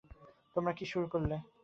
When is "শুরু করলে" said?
0.85-1.35